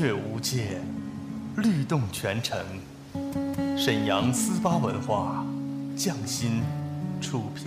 [0.00, 0.80] 乐无界，
[1.58, 2.58] 律动全城。
[3.76, 5.44] 沈阳思巴文化，
[5.94, 6.62] 匠心
[7.20, 7.66] 出品。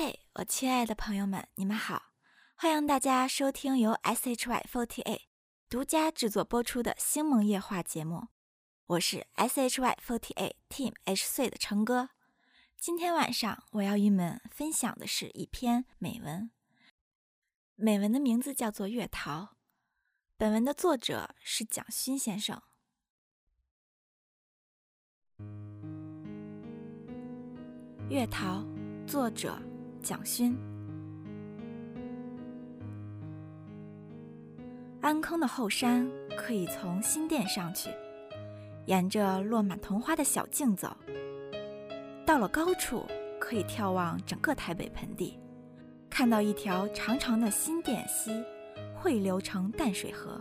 [0.00, 2.12] 嘿我亲爱的朋友们，你们好！
[2.54, 5.22] 欢迎大家收听由 SHY48
[5.68, 8.28] 独家制作播出的《星梦夜话》节目，
[8.86, 12.10] 我是 SHY48 Team H 岁的成哥。
[12.76, 16.52] 今天晚上我要与你们分享的是一篇美文，
[17.74, 19.40] 美文的名字叫做《月桃》，
[20.36, 22.62] 本文的作者是蒋勋先生。
[28.08, 28.60] 《月桃》，
[29.04, 29.60] 作者
[30.02, 30.56] 蒋勋。
[35.00, 37.88] 安坑的后山可以从新店上去，
[38.86, 40.96] 沿着落满桐花的小径走。
[42.26, 43.06] 到了高处，
[43.40, 45.38] 可以眺望整个台北盆地，
[46.10, 48.44] 看到一条长长的新店溪
[48.94, 50.38] 汇流成淡水河，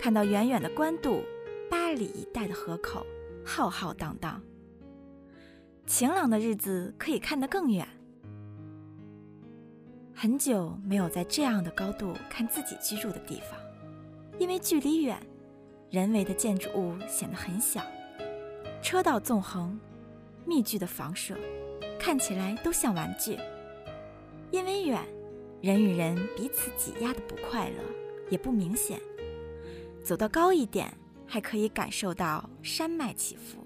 [0.00, 1.20] 看到远远的关渡、
[1.68, 3.04] 八里一带的河口
[3.44, 4.40] 浩浩荡荡。
[5.84, 7.86] 晴朗的日子可以看得更远。
[10.24, 13.60] 很久没有在这样的高度看自己居住的地方，
[14.38, 15.20] 因为距离远，
[15.90, 17.82] 人为的建筑物显得很小，
[18.80, 19.78] 车道纵横，
[20.46, 21.36] 密集的房舍，
[21.98, 23.38] 看起来都像玩具。
[24.50, 24.98] 因为远，
[25.60, 27.76] 人与人彼此挤压的不快乐
[28.30, 28.98] 也不明显。
[30.02, 30.90] 走到高一点，
[31.26, 33.58] 还可以感受到山脉起伏。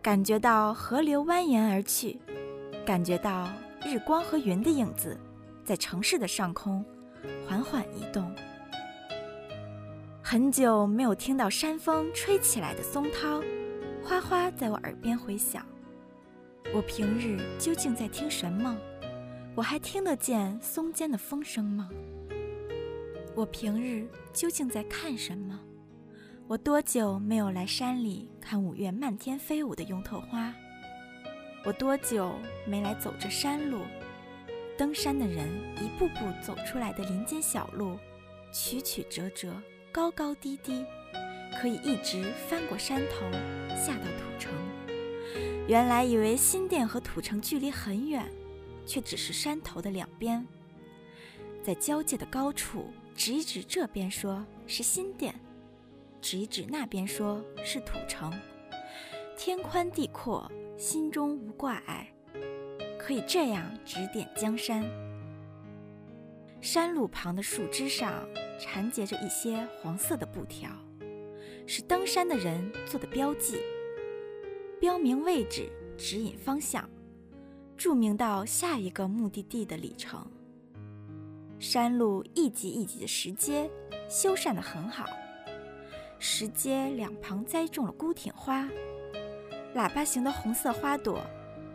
[0.00, 2.16] 感觉到河流蜿蜒而去，
[2.86, 3.50] 感觉到
[3.84, 5.18] 日光和云的影子
[5.64, 6.84] 在城市的上空
[7.46, 8.34] 缓缓移动。
[10.22, 13.42] 很久没有听到山风吹起来的松涛，
[14.02, 15.66] 哗哗在我耳边回响。
[16.74, 18.76] 我平日究竟在听什么？
[19.54, 21.88] 我还听得见松间的风声吗？
[23.34, 25.60] 我平日究竟在看什么？
[26.46, 30.54] 我多久没有来山里看五月漫天飞舞的拥头花？
[31.64, 32.32] 我多久
[32.66, 33.80] 没来走这山路？
[34.82, 37.96] 登山的人一步步走出来的林间小路，
[38.52, 39.54] 曲曲折折，
[39.92, 40.84] 高高低低，
[41.56, 43.20] 可以一直翻过山头，
[43.76, 44.52] 下到土城。
[45.68, 48.28] 原来以为新店和土城距离很远，
[48.84, 50.44] 却只是山头的两边，
[51.62, 55.32] 在交界的高处指一指这边，说是新店。
[56.20, 58.32] 指一指那边，说是土城。
[59.38, 62.12] 天宽地阔，心中无挂碍，
[63.04, 64.84] 可以这样指点江山。
[66.60, 68.24] 山路旁的树枝上
[68.60, 70.70] 缠结着一些黄色的布条，
[71.66, 73.58] 是登山的人做的标记，
[74.80, 75.68] 标明位置，
[75.98, 76.88] 指引方向，
[77.76, 80.24] 注明到下一个目的地的里程。
[81.58, 83.68] 山路一级一级的石阶，
[84.08, 85.06] 修缮得很好。
[86.20, 88.68] 石阶两旁栽种了孤挺花，
[89.74, 91.20] 喇叭形的红色花朵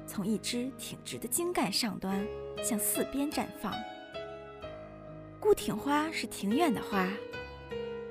[0.07, 2.25] 从一支挺直的茎干上端
[2.63, 3.73] 向四边绽放。
[5.39, 7.07] 孤挺花是庭院的花，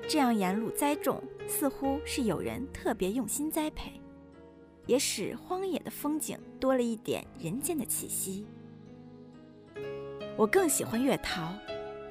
[0.07, 3.91] 这样沿路栽种，似乎是有人特别用心栽培。
[4.85, 8.45] 也使荒野的风景多了一点人间的气息。
[10.37, 11.51] 我更喜欢月桃，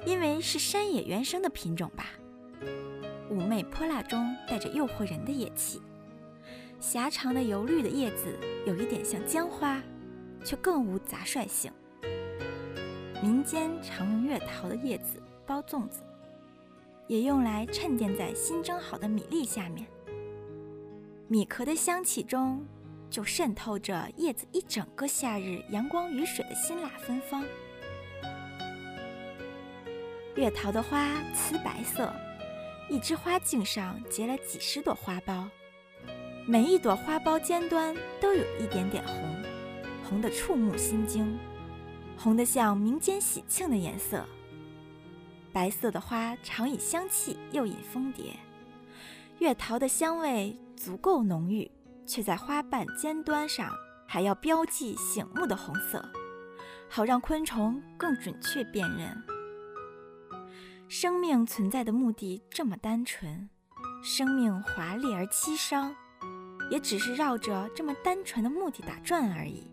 [0.05, 2.11] 因为是山野原生的品种吧。
[3.31, 5.81] 妩媚泼辣中带着诱惑人的野气，
[6.79, 9.81] 狭长的油绿的叶子有一点像姜花，
[10.43, 11.71] 却更无杂率性。
[13.21, 16.03] 民间常用月桃的叶子包粽子，
[17.07, 19.87] 也用来衬垫在新蒸好的米粒下面。
[21.27, 22.63] 米壳的香气中，
[23.09, 27.43] 就渗透着叶子一整个夏日阳光雨水的辛辣芬芳。
[30.35, 32.13] 月桃的花瓷白色，
[32.87, 35.49] 一枝花茎上结了几十朵花苞，
[36.49, 39.43] 每一朵花苞尖端都有一点点红，
[40.01, 41.37] 红得触目心惊，
[42.17, 44.23] 红得像民间喜庆的颜色。
[45.51, 48.33] 白色的花常以香气诱引蜂蝶，
[49.39, 51.69] 月桃的香味足够浓郁，
[52.05, 53.75] 却在花瓣尖端上
[54.07, 56.01] 还要标记醒目的红色，
[56.87, 59.21] 好让昆虫更准确辨认。
[60.87, 63.49] 生命存在的目的这么单纯，
[64.01, 65.93] 生命华丽而凄伤，
[66.69, 69.69] 也只是绕着这么单纯的目的打转而已。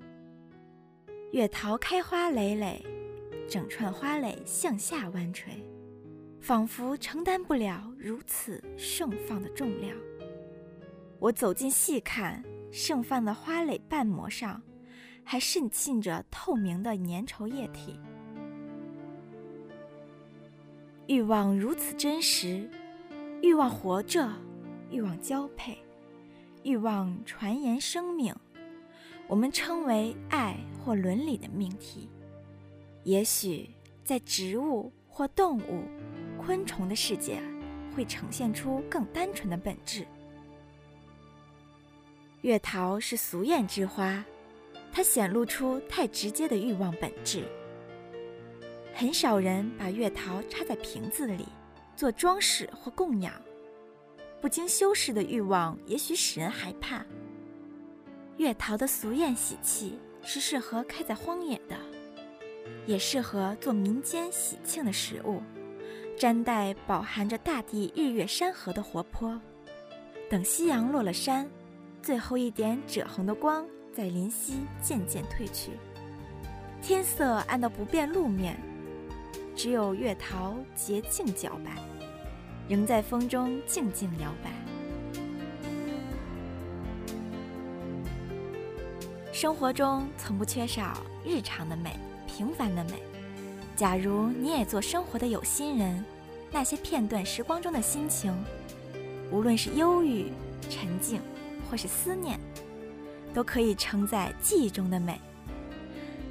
[1.33, 2.85] 月桃开花累累，
[3.49, 5.53] 整串花蕾向下弯垂，
[6.41, 9.97] 仿佛承担不了如此盛放的重量。
[11.19, 14.63] 我走近细看，盛放的花蕾瓣膜上，
[15.25, 17.99] 还渗沁着透明的粘稠液体。
[21.07, 22.71] 欲望如此真实，
[23.43, 24.31] 欲望活着，
[24.91, 25.77] 欲望交配，
[26.65, 28.35] 欲望传言生命，
[29.29, 32.09] 我们称为爱或伦理的命题。
[33.03, 33.69] 也许
[34.03, 35.85] 在植物或动物、
[36.39, 37.39] 昆虫的世界，
[37.95, 40.07] 会呈现出更单纯的本质。
[42.41, 44.25] 月桃是俗艳之花，
[44.91, 47.45] 它显露出太直接的欲望本质。
[48.95, 51.45] 很少人把月桃插在瓶子里，
[51.95, 53.35] 做装饰或供养。
[54.45, 57.03] 不经修饰的欲望，也许使人害怕。
[58.37, 61.75] 月桃的俗艳喜气是适合开在荒野的，
[62.85, 65.41] 也适合做民间喜庆的食物，
[66.15, 69.41] 沾带饱含着大地日月山河的活泼。
[70.29, 71.49] 等夕阳落了山，
[72.03, 75.71] 最后一点赭红的光在林溪渐渐褪去，
[76.83, 78.61] 天色暗到不变路面。
[79.57, 81.79] 只有月桃洁净皎白，
[82.69, 84.51] 仍在风中静静摇摆。
[89.33, 93.03] 生活中从不缺少日常的美、平凡的美。
[93.77, 96.05] 假如你也做生活的有心人，
[96.51, 98.33] 那些片段时光中的心情，
[99.31, 100.33] 无论是忧郁、
[100.71, 101.21] 沉静，
[101.71, 102.39] 或是思念，
[103.33, 105.21] 都可以承载记忆中的美。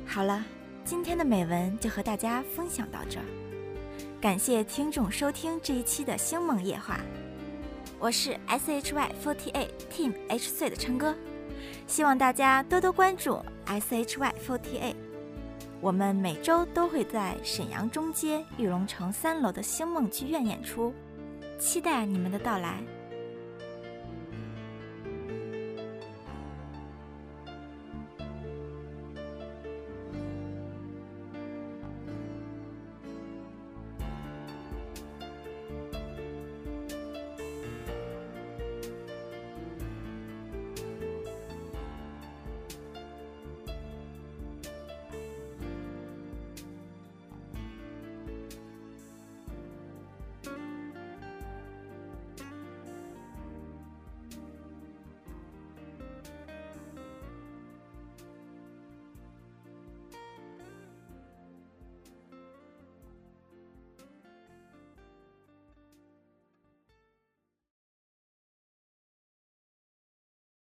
[0.05, 0.43] 好了。
[0.85, 3.25] 今天的美文就和大家分享到这儿，
[4.23, 6.97] 感谢听众收听这一期的星梦夜话，
[7.99, 11.13] 我是 S H Y Forty Eight Team H C 的琛哥，
[11.87, 14.95] 希望大家多多关注 S H Y Forty Eight，
[15.81, 20.93] 我们每周都会在沈阳中街玉龙城三楼的星梦剧院演出，
[21.59, 22.81] 期待你们的到来。